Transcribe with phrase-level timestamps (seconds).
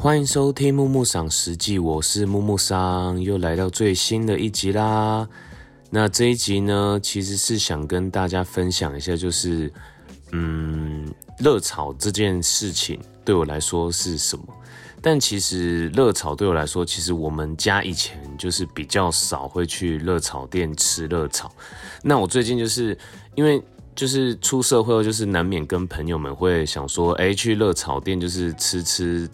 [0.00, 5.28] 欢迎收听木木赏实记，我是木木桑，又来到最新的一集啦。
[5.90, 9.70] 那这一集呢，其实是想跟大家分享一下，就是
[10.32, 14.44] 嗯，热炒这件事情对我来说是什么。
[15.02, 21.52] 但其实热炒对我来说，其实我们家以前就是比较少会去热炒店吃热炒。
[22.02, 22.96] 那我最近就是
[23.34, 23.62] 因为
[23.94, 29.28] 就是出社会后，就是难免跟朋友们会想说，哎，去热炒店就是吃吃。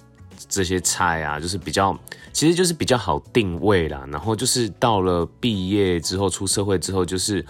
[0.48, 1.98] 这些菜啊，就是比较，
[2.32, 4.06] 其实就是比较好定位啦。
[4.10, 7.44] 然后就是到了毕业之后，出社会之后，就是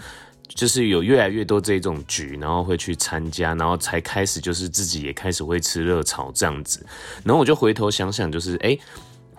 [0.47, 6.85] 就是有越来越多这种局，然后会去参加，然后才开始就是自己也开始会吃热炒这样子。
[7.23, 8.77] 然后我就回头想想，就是哎，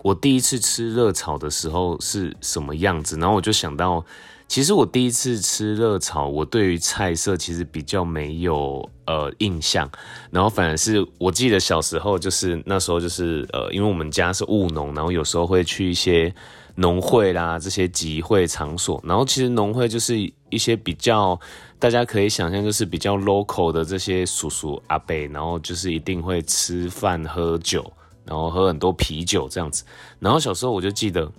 [0.02, 3.16] 我第一次吃热炒的时候是什么样子？
[3.18, 4.04] 然后我就想到。
[4.48, 9.88] 其实我第一次吃热炒，我对于菜色其实比较没有呃印象，
[10.30, 16.34] 然后反而是我记得小时候就是那时候就是呃，因为我们家是务农，然后有时候会去一些
[16.76, 20.18] 农会啦这些集会场所，然后其实农会就是
[20.48, 21.38] 一些比较
[21.78, 27.92] 大家可以想象就是比较 local 的这些叔叔阿伯，然后就是一定会吃饭喝酒，
[28.24, 29.84] 然后喝很多啤酒这样子，
[30.18, 31.30] 然后小时候我就记得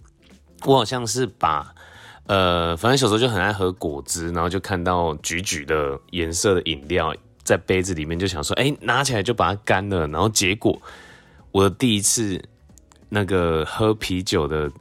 [0.63, 1.73] 我好像是把。
[2.29, 7.11] 呃，反正小时候就很爱喝果汁，然后就看到橘橘的颜色的饮料
[7.43, 10.07] 在杯子里面，就想说，哎，拿起来就把它干了。
[10.07, 10.79] 然后结果
[11.51, 12.39] 我的第一次
[13.09, 14.71] 那个喝啤酒的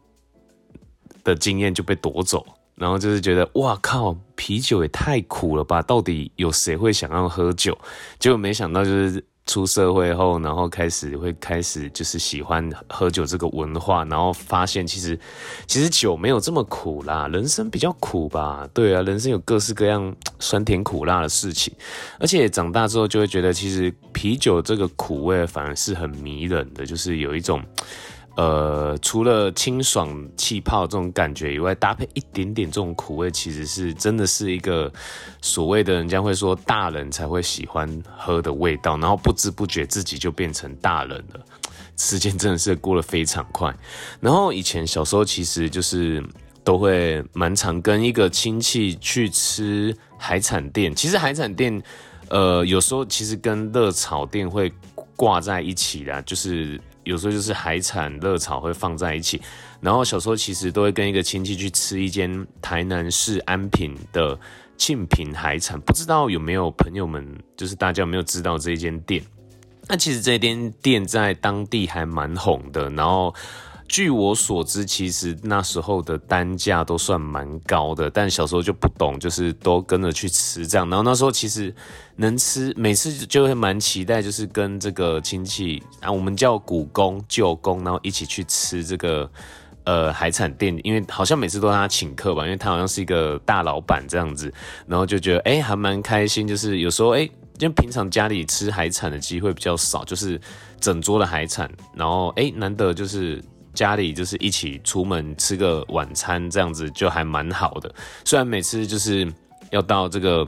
[1.25, 5.81] 的经验就被夺走，然后就是觉得，哇靠，啤酒也太苦了吧？
[5.81, 7.77] 到底有谁会想要喝酒？
[8.19, 9.25] 结果没想到就是。
[9.49, 15.19] 出社会后，然后开始会开始就是喜欢喝酒这个文化，然后发现其实
[15.67, 18.69] 其实酒没有这么苦啦，人生比较苦吧？
[18.73, 21.75] 对啊，人生有各式各样酸甜苦辣的事情，
[22.21, 27.61] 而且长大之后就会觉得，其实啤酒这个苦味反而是很迷人的，就是有一种。
[28.39, 34.93] 呃，除了清爽气泡这种感觉以外，搭配一点点这种苦味，其实是真的是一个
[35.43, 38.97] 所谓的人家会说大人才会喜欢喝的味道。
[38.97, 41.41] 然后不知不觉自己就变成大人了，
[41.97, 43.77] 时间真的是过得非常快。
[44.21, 46.25] 然后以前小时候其实就是
[46.63, 51.83] 都会蛮常跟一个亲戚去吃海产店，其实海产店
[52.29, 54.73] 呃有时候其实跟热炒店会
[55.19, 56.81] 挂在一起的，就是。
[57.05, 59.41] 有时候就是海产热炒会放在一起，
[59.81, 64.39] 然后小时候其实都会跟一个亲戚去吃一间台南市安平的
[64.77, 67.27] 庆平海产，不知道有没有朋友们，
[67.57, 69.25] 就是大家有没有知道这一间店？
[69.89, 73.35] 那其实这间店在当地还蛮红的，然后。
[73.89, 80.89] 据我所知，其实那时候的单价都算蛮高的，但小时候就不懂，就是都跟着去吃这样。
[80.91, 81.75] 然后那时候其实
[82.15, 89.29] 能吃，每次就会蛮期待，就是跟这个亲戚啊，我们叫古公舅公，然后一起去吃这个
[89.85, 94.53] 呃海产店，因为好像每次都他请客吧，因为他好像是一个大老板这样子，
[94.87, 100.39] 然后就觉得哎还蛮开心，就是有时候哎，因为平常家里吃海产的机会比较少，就是
[100.79, 103.43] 整桌的海产，然后哎难得就是。
[103.79, 107.95] 家里就是一起出门吃个晚餐，这样子就还蛮好的。
[108.25, 109.33] 虽然每次就是
[109.71, 110.45] 要到这个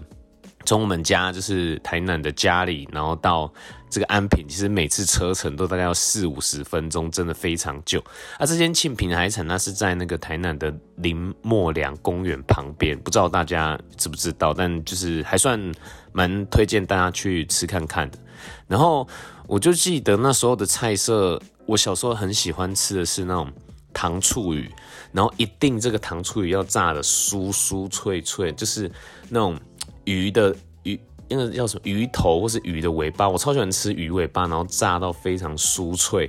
[0.67, 3.49] 从我们家就是台南的家里，然后到
[3.89, 8.03] 这个安平，其实每次车程都大概要四五十分钟，真的非常久。
[8.37, 14.53] 啊，这间庆平海产，那是在那个台南的林默良公园旁边，不知道大家知不知道？
[14.53, 15.57] 但就是还算
[16.11, 18.19] 蛮推荐大家去吃看看的。
[18.69, 19.07] 然后
[19.47, 21.41] 我就记得那时候的菜色。
[21.67, 23.49] 我小时候很喜欢吃的是那种
[23.93, 24.69] 糖醋鱼，
[25.13, 28.91] 然后一定这个糖醋鱼要炸的酥酥脆脆，就是
[29.29, 29.57] 那种
[30.03, 30.53] 鱼的
[30.83, 36.29] 鱼，那个叫什么鱼头或是鱼的尾巴，我超喜欢吃鱼尾巴，然后炸到非常酥脆，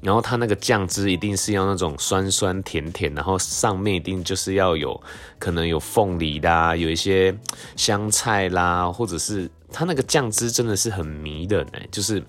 [0.00, 5.00] 然后它那个酱汁一定是要那种酸酸甜甜，然后上面一定就是要有
[5.38, 7.32] 可能有凤梨啦，有一些
[7.76, 12.22] 香菜啦，或者是它那个酱汁真的是很迷人哎，就是。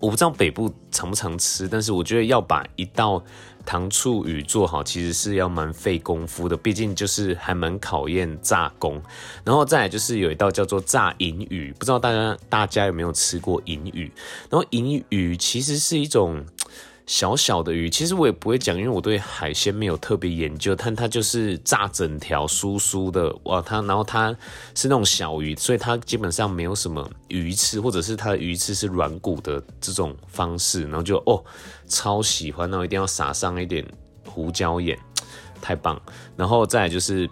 [0.00, 3.24] 我不知道北部常不常吃，但是我觉得要把一道
[3.64, 9.00] 糖醋鱼做好，其实是要蛮费功夫的，毕竟就是还蛮考验炸工。
[9.44, 14.12] 然后再来就是有一道叫做炸银鱼，不知道大家大家有没有吃过银鱼？
[14.50, 16.44] 然后银鱼其实是一种。
[17.06, 20.74] 小小的鱼，其实我也不会讲，因为我对海鲜没有特别研究。
[20.74, 23.60] 但它就是炸整条酥酥的，哇！
[23.60, 24.34] 它然后它
[24.74, 31.44] 是那种小鱼，所以它基本上没有什么鱼刺，或者是它的鱼刺是软骨的这种方式，然后就哦，
[31.86, 33.86] 超喜欢，然后一定要撒上一点
[34.26, 34.98] 胡椒盐，
[35.60, 36.00] 太棒。
[36.36, 37.28] 然后再就是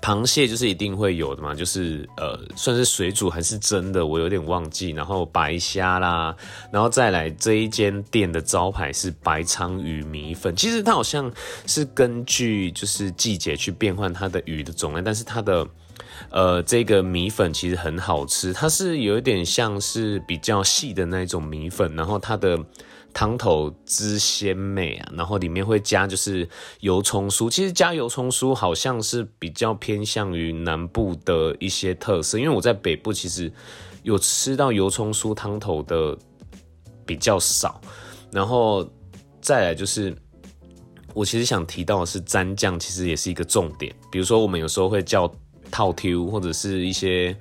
[0.00, 4.90] 螃蟹就是一定会有的嘛，就是呃，算是水煮还是蒸的，我有点忘记。
[4.90, 6.34] 然后白虾啦，
[6.72, 10.54] 然后再来这一间店的招牌是白鲳鱼米粉。
[10.56, 11.30] 其实它好像
[11.66, 15.66] 是根据就是季节去变换它的鱼的种类，但是它的
[16.30, 22.58] 呃这个米粉其实很好吃，它是有一点像是比较细的那种米粉，然后它的。
[23.12, 26.48] 汤头汁鲜美啊，然后里面会加就是
[26.80, 27.50] 油葱酥。
[27.50, 33.52] 其实加油葱酥好像是比较偏向于南部的一些特色，因为我在北部其实
[34.04, 36.16] 有吃到油葱酥汤头的
[37.04, 37.80] 比较少。
[38.30, 38.88] 然后
[39.40, 40.14] 再来就是，
[41.14, 43.92] 我其实想提到的是蘸酱，其实也是一个重点。
[44.12, 45.28] 比如说我们有时候会叫
[45.70, 47.36] 套 Q 或者是一些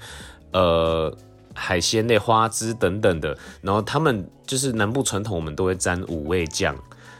[0.54, 1.16] 呃。
[1.60, 6.76] 海鲜类花枝等等的，然后他们就是南部传统，我们都会沾五味酱，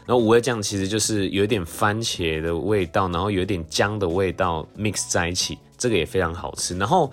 [0.06, 6.78] 然后五味酱其实就是有一点番茄的味道，然后有一点姜的味道 mix 在一起，这个也非常好吃。
[6.78, 7.10] 然后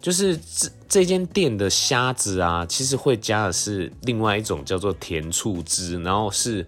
[0.00, 6.64] 就是这这间店的虾子啊，其实会加的是另外一种叫做甜醋汁，然后是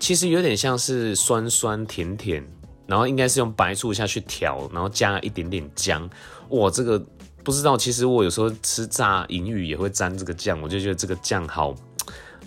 [0.00, 2.44] 其实有点像是酸酸甜甜，
[2.86, 6.10] 然后应该是用白醋下去调，然后加了一点点姜，
[6.48, 7.00] 哇，这个。
[7.44, 11.74] 不知道，其实我有时候吃炸银鱼也会沾这个酱，我就觉得这个酱好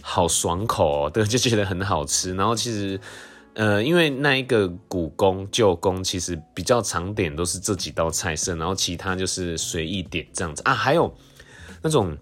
[0.01, 2.33] 好爽口哦，对，就觉得很好吃。
[2.33, 2.99] 然后其实，
[3.55, 10.73] 呃，因为那一个古宫旧宫其实比较常点都是这几道菜色，然后其他就是随意点这样子啊。
[10.73, 11.13] 还有
[11.81, 12.17] 那种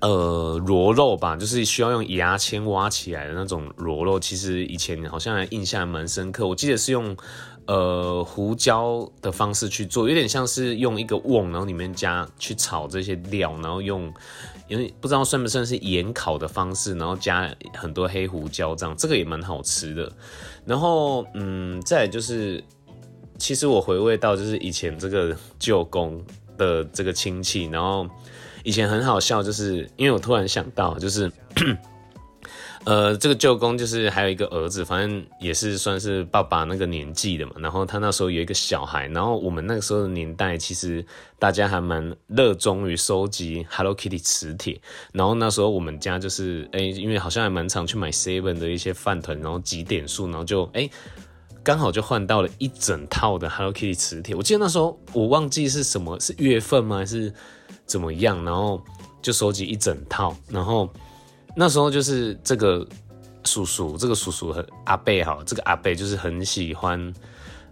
[0.00, 7.16] 呃螺肉吧，就是需要用牙签挖起来的那种螺肉，其实以前好像印象蛮深刻，我记得是用。
[7.66, 14.12] 呃，胡椒的方式去做，有点像是用一个瓮，然后里面加去炒这些料，然后用，
[14.68, 20.12] 因为不知道算不算是盐烤的方式，然后加很多黑胡椒这样，这个也蛮好吃的。
[20.64, 22.62] 然后，嗯，再就是，
[23.36, 26.24] 其实我回味到就是以前这个舅公
[26.56, 28.08] 的这个亲戚，然后
[28.62, 31.30] 以前很好笑，就是 因为我突然想到，就是。
[32.86, 37.54] 呃，这个舅公就是还有一个儿子，反正也是算是爸爸那个年纪的嘛。
[37.58, 41.04] 然后他那时候有一个小孩，然后我们那个时候的年代，其实
[41.36, 44.80] 大家还蛮热衷于收集 Hello Kitty 磁铁。
[45.12, 50.88] 然后那时候我们家就是，哎，因为好像还蛮常去买 Seven 的一些饭团，然后集点数，然后就哎，
[51.64, 54.32] 刚好就换到了一整套的 Hello Kitty 磁铁。
[54.36, 57.34] 我记得那时候我忘记是什么是月份吗，还是
[57.84, 58.80] 怎么样，然后
[59.20, 60.88] 就收集一整套，然后。
[61.58, 62.86] 那时候就是这个
[63.44, 67.14] 叔叔，这个叔叔和阿贝哈，这个阿贝就是很喜欢，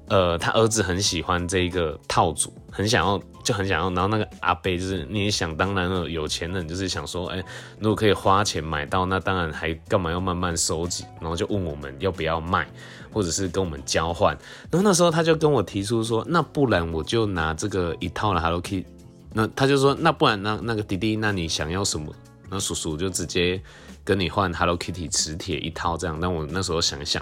[0.08, 3.90] 呃，他儿子很喜欢这一个套组，很想要，就很想要。
[3.90, 7.44] 然后那个阿贝就是你想当然了，有钱人就是想说，哎，
[7.78, 11.04] 如果可以花钱买到，那当然还干嘛要慢慢收集？
[11.20, 12.66] 然后就问我们要不要卖，
[13.12, 14.34] 或者是跟我们交换。
[14.70, 18.86] 然后那时候他就跟我提出说，那不然我就拿这个一套的 Hello Kitty，
[19.34, 22.10] 那他就说，那不然那那个弟弟，那你想要什么？
[22.54, 23.60] 那叔叔就直接
[24.04, 27.20] 跟你换 Hello Kitty 磁铁一套这样，但我那时候想一想，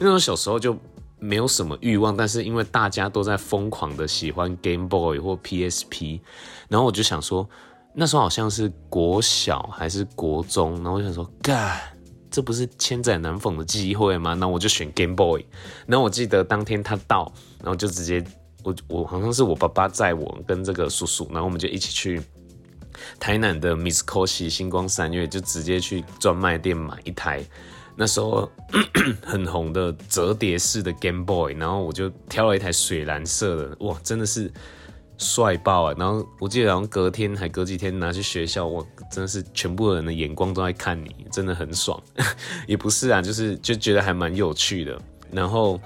[0.00, 0.76] 因为我小时候就
[1.20, 6.18] 没有什么欲望，但是因为大家都在疯狂的喜欢 Game Boy 或 PSP，
[6.66, 7.48] 然后我就想说，
[7.94, 11.80] 那时候好像是国小还是国中，然后我想说，干，
[12.28, 14.34] 这不是千载难逢的机会吗？
[14.34, 15.46] 那我就选 Game Boy。
[15.86, 18.24] 然后我记得当天他到，然后就直接
[18.64, 22.20] 我我好像是我爸爸载我跟这个叔叔，然后我们就一起去。
[23.18, 27.44] 台南的 Miss Cosy 星光三月就直接去专卖店买一台，
[27.96, 28.50] 那时候
[29.24, 34.52] 很红的折叠式的 Game Boy，然后我就挑了一台水蓝色的，哇，真的是
[35.16, 35.94] 帅爆啊！
[35.96, 42.02] 然后我记得好像隔天还隔几天拿去学校，哇，真的是全部人的眼光都在看你，真的很爽。
[42.66, 45.00] 也不是啊，就是就觉得还蛮有趣的。
[45.30, 45.80] 然后，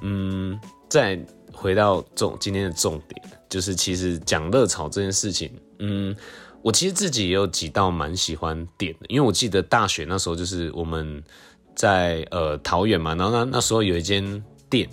[0.00, 1.16] 嗯，再
[1.52, 6.14] 回到重今天的重点，就是其实讲热潮这件事情，嗯。
[6.62, 11.22] 我其实自己也有几道蛮喜欢点的，因为我记得大学那时候就是我们
[11.74, 14.88] 在呃桃园嘛，然后那那时候有一间店。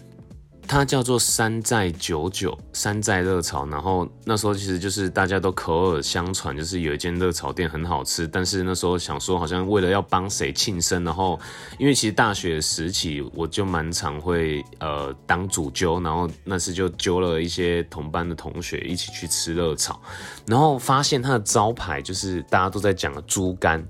[0.69, 3.65] 它叫做山寨九九，山寨热炒。
[3.65, 8.27] 然后那时候其实就是大家都口耳相传，就是有一间热炒店很好吃。
[8.27, 11.39] 但是那时候想说，好像为了要帮谁庆生，然后
[11.79, 19.99] 因为其实大学时期我就蛮常会呃当主揪，然后那次就揪了一些同班的同学一起去吃热炒，
[20.45, 23.83] 然后发现它的招牌就是大家都在讲的猪肝，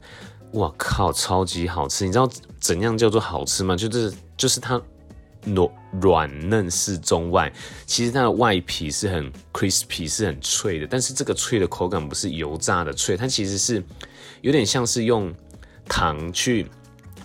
[0.54, 2.06] 哇靠，超级好吃！
[2.06, 2.26] 你知道
[2.62, 3.76] 怎样叫做好吃吗？
[3.76, 4.82] 就是就是它。
[5.46, 5.70] 软
[6.02, 7.52] 软嫩适中外，
[7.86, 10.88] 其实它的外皮是很 crispy，是很脆的。
[10.88, 13.84] 但是这个脆的口感不是油炸的脆，它其实是
[14.42, 15.34] 有点像是用
[15.88, 16.68] 糖去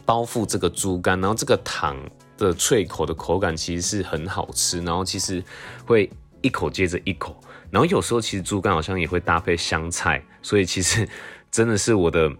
[0.04, 1.97] 包覆这个猪肝，然后这个糖
[2.38, 5.42] 的脆口的口感其实是很好吃，然后其实
[5.85, 7.37] 会一口接着一口。
[7.71, 11.09] 然后有时候其实猪肝好像也会搭配香菜，所以其实
[11.50, 12.30] 真的是我的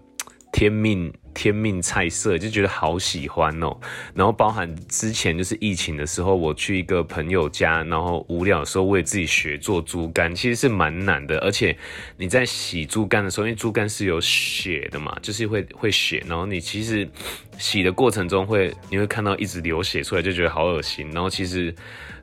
[0.51, 1.13] 天命。
[1.35, 3.77] 天命菜色就觉得好喜欢哦，
[4.15, 11.77] 然后包含之前就是疫情的时候，我去一个朋友家，然后无聊的时候我也自己学做猪肝，其实是蛮难的，而且
[12.17, 17.07] 你在洗猪肝的时候，因为猪肝是有血的嘛，就是会会血，然后你其实
[17.57, 21.73] 洗的过程中会你会看到一直流血出来，就觉得好恶心，然后其实。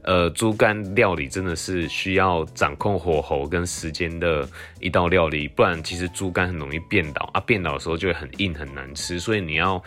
[0.05, 4.49] 呃，猪肝料理真的是需要掌控火候跟时间的
[4.81, 9.21] 一道料理，不然其实猪肝很容易变老啊，变老的时候就会很硬很难吃。
[9.21, 9.81] 所以你要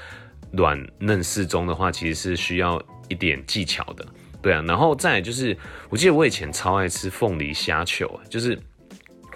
[0.54, 4.08] 软嫩适中的话，其实是需要一点技巧的，
[4.42, 4.64] 对啊。
[4.66, 5.58] 然后再就是，
[5.90, 8.58] 我记得我以前超爱吃凤梨虾球，就是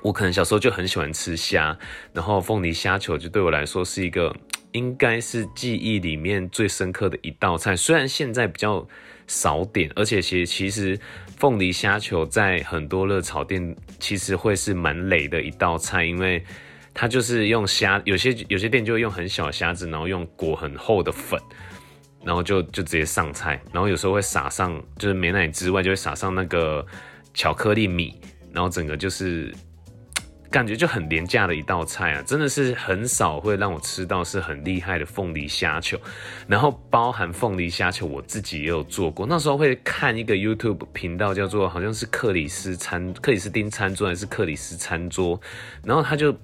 [0.01, 1.77] 我可能小时候就很喜欢吃虾，
[2.13, 4.33] 然后凤梨虾球就对我来说是一个
[4.71, 8.87] 应该是记忆里面最深刻的一道菜，虽然现在比较。
[9.31, 10.99] 少点，而且其实其实
[11.37, 16.43] 凤梨虾球在很多热炒店其实会是蛮累的一道菜，因为
[16.95, 21.39] 它就是用虾，有些有些店就会用很小虾子，然后用裹很厚的粉，
[22.23, 26.83] 然后就就直接上菜，然后有时候会撒上就是美奶之外就会撒上那个
[27.35, 28.19] 巧克力米，
[28.51, 29.53] 然后整个就是。
[30.51, 35.95] 感觉就很廉价的一道菜啊，真的是很少会让我吃到是很厉害的凤梨虾球，
[36.47, 39.27] 然后包含凤梨虾球，我自己也有做过。
[39.27, 45.39] 那时候会看一个 YouTube 频道，叫做好像是克里斯餐克里斯汀餐桌还是克里斯餐桌，
[45.83, 46.35] 然后他就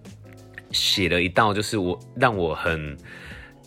[0.69, 2.95] 写了一道，就是我让我很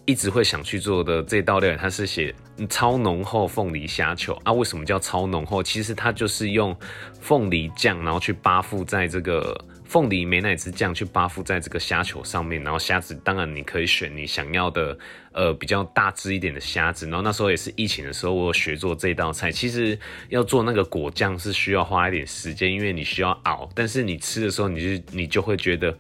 [0.05, 2.33] 一直会想去做的这道料理，他是写
[2.69, 4.53] 超浓厚凤梨虾球啊。
[4.53, 5.61] 为什么叫超浓厚？
[5.61, 6.77] 其实它就是用
[7.21, 9.61] 凤梨酱，然后去扒附在这个。
[9.89, 14.97] 凤梨美乃滋酱去扒附在这个虾球上面，然后虾子当然你可以选你想要的，
[15.33, 17.07] 呃比较大只一点的虾子。
[17.07, 19.51] 然后那时候也是疫情的时候，我有学做这道菜。
[19.51, 23.67] 其实要做那个果酱是需要花一点时间，因为你需要熬。
[23.75, 25.97] 但是你吃的时候，你就你就会觉得，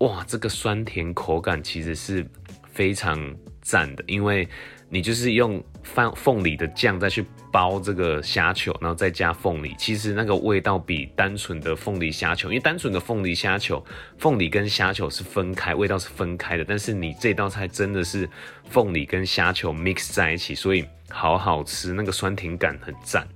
[0.00, 2.26] 哇，这个酸甜口感其实是
[2.72, 4.48] 非常赞的，因为。
[4.90, 13.84] 你就是用放凤梨的酱再去包这个虾球，然后再加凤梨，其实那个味道比单纯的凤梨虾球，因为单纯的凤梨虾球，
[14.16, 16.64] 凤梨跟虾球是分开，味道是分开的。
[16.64, 18.28] 但是你这道菜真的是
[18.70, 23.28] 凤梨跟虾球 mix 在一起，所以好好吃，那个酸甜感很赞。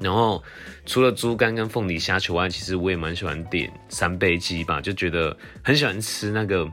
[0.00, 0.42] 然后
[0.86, 6.66] 除了猪肝跟凤梨虾球外，其实我也蛮喜欢点三杯鸡吧，就觉得很喜欢吃那个。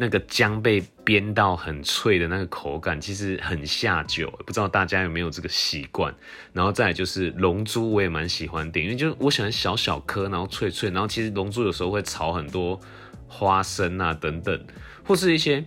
[0.00, 6.14] 那个姜被煸到很脆的那个口感，其实很下酒，不知道大家有没有这个习惯。
[6.52, 10.88] 然后再就是龙珠，我也蛮喜欢点，因为就我喜欢小小颗，然后脆脆。
[10.90, 12.78] 然后其实龙珠有时候会炒很多
[13.26, 14.64] 花生啊等等，
[15.04, 15.64] 或是一些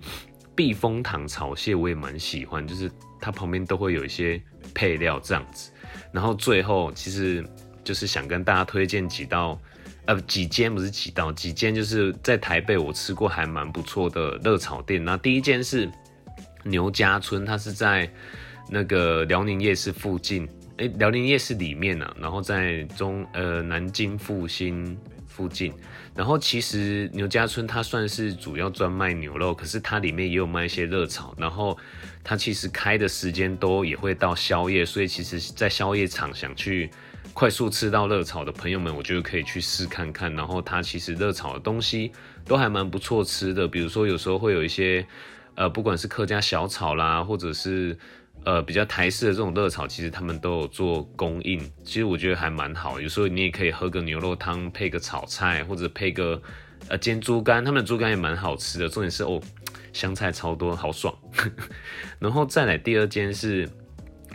[0.56, 4.42] 避风塘炒蟹，我也蛮喜欢，就是它旁边都会有一些
[4.74, 5.72] 配料这样子。
[6.14, 7.46] 然后最后其实
[7.84, 9.60] 就是想跟大家推荐几道。
[10.06, 15.04] 呃，几间不是几道，几间就是在台北我吃过还蛮不错的热炒店。
[15.06, 15.88] 那第一间是
[16.64, 18.12] 牛家村，它是在
[18.68, 25.72] 那个辽宁夜市附近，哎，辽宁夜市里面呢，然后在中呃南京复兴附近。
[26.16, 31.34] 然后其实牛家村它算是主要专卖牛肉，可是它里面也有卖一些热炒。
[31.38, 31.78] 然后
[32.24, 36.90] 它其实开的时间都也会到宵夜，所以其实在宵夜场想去。
[37.34, 40.34] 快速吃到热炒的朋友们，我觉得可以去试看看。
[40.36, 42.12] 然后它其实热炒的东西
[42.46, 45.06] 都还蛮不错吃的，比如说有时候会有一些，
[45.56, 47.98] 呃，不管是客家小炒啦，或者是
[48.44, 51.60] 呃比较台式的这种热炒，其实他们都有做供应。
[51.84, 53.00] 其实我觉得还蛮好。
[53.00, 56.42] 有时候你也可以喝个牛肉汤，配个炒菜，或者配个
[56.90, 58.90] 呃煎猪肝，他们的猪肝也蛮好吃的。
[58.90, 59.42] 重点是哦，
[59.94, 61.18] 香菜超多，好爽。
[62.20, 63.70] 然后再来第二间是。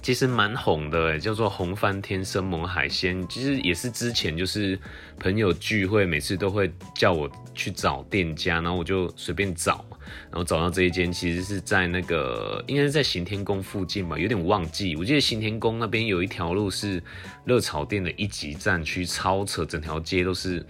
[0.06, 3.26] 其实蛮红的，叫做红翻天生猛海鲜。
[3.28, 4.78] 其实也是之前就是
[5.18, 9.84] 朋友聚会，每次都会叫我去找店家，然后我就随便找，
[10.30, 14.94] 然后找到这一间，其实是在那个应该是在行天宫附近吧，有点忘记。
[14.94, 17.02] 我记得行天宫那边有一条路是
[17.44, 20.64] 热炒店的一级战区，超扯，整条街都是。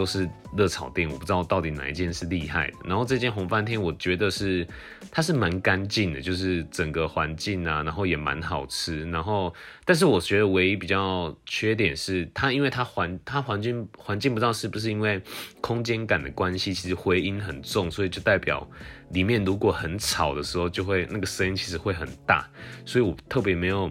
[0.00, 0.26] 都是
[0.56, 2.76] 热炒店，我不知道到底哪一件是厉害的。
[2.86, 4.66] 然后这间红饭店，我觉得是
[5.10, 9.04] 它是蛮干净的，就是整个环境啊，然后也蛮好吃。
[9.10, 9.52] 然后，
[9.84, 15.20] 但是我觉得唯一比较缺点是它，因为它环它环境环境不知道是不是因为
[15.60, 18.66] 空间感的关系，其实回音很重，所以就代表
[19.10, 22.48] 里面如果很吵的时候，就会那个声音其实会很大。
[22.86, 23.90] 所以我特别没有。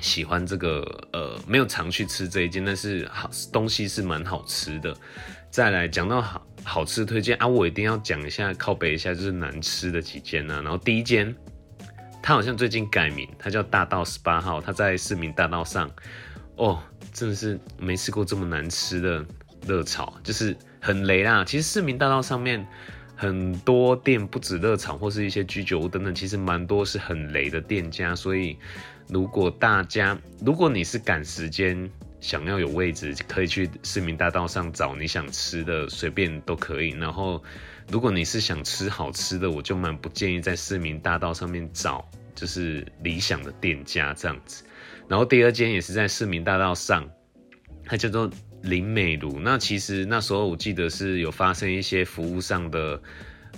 [0.00, 4.94] 喜欢这个呃，没有常去吃这一间，但是好东西是蛮好吃的。
[5.50, 10.60] 再来讲到好好吃推荐啊，我一定要讲一下靠北一下就是难吃的几间呢。
[10.62, 11.34] 然后第一间，
[12.22, 15.90] 它好像最近改名，它叫大道十八号，它在市民大道上。
[16.56, 19.24] 哦，真的是没吃过这么难吃的
[19.66, 21.44] 热炒，就是很雷啦。
[21.44, 22.66] 其实市民大道上面
[23.14, 28.14] 很多店，不止热炒或是一些居酒屋等等，其实蛮多是很雷的店家。
[28.14, 28.58] 所以
[29.08, 36.90] 如果大家，如果你是赶时间，想要有位置，可以去市民大道上找你想吃的，随便都可以。
[36.90, 37.42] 然后
[37.90, 44.64] 如果你是想吃好吃的，我就蛮不建议在市民大道上面找，就是理想的店家这样子。
[45.08, 47.08] 然后第二间也是在市民大道上，
[47.86, 48.28] 它叫做
[48.62, 49.38] 林美如。
[49.40, 53.00] 那其实那时候我记得是有发生一些服务上的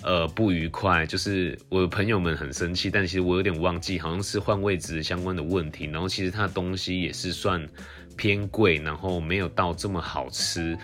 [0.02, 5.86] 呃不愉快，就是我的朋友们很生气，但其实我有点忘记，好像是换位置相关的问题。
[5.86, 7.66] 然后其实它的东西也是算
[8.16, 10.76] 偏贵，然后没有到这么好吃。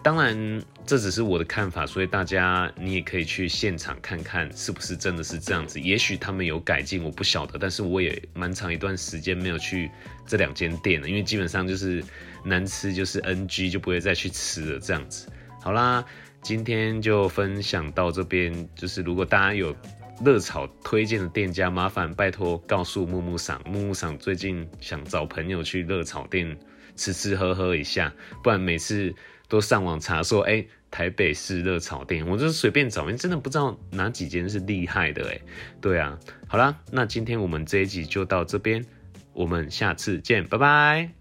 [0.00, 5.78] 当然，这只是我的看法，所以大家你也可以去现场看看是不是真的是这样子。
[5.80, 7.58] 也许他们有改进，我不晓得。
[7.58, 9.90] 但是我也蛮长一段时间没有去
[10.24, 12.02] 这两间店了，因为基本上就是
[12.44, 15.26] 难吃就是 NG，就不会再去吃了这样子。
[15.62, 16.04] 好啦，
[16.42, 18.68] 今天就分享到这边。
[18.74, 19.74] 就是如果大家有
[20.24, 23.60] 热炒推荐的店家，麻烦拜托告诉木木赏。
[23.66, 26.58] 木木赏最近想找朋友去热炒店
[26.96, 28.12] 吃吃喝喝一下，
[28.42, 29.14] 不然每次。
[29.50, 35.40] 都上网查说，哎，台北市热炒店，我就随便找，因为真的不知道哪几间是厉害的，哎，
[35.80, 38.84] 对啊，好啦，那今天我们这一集就到这边，
[39.32, 41.17] 我们下次见，拜拜。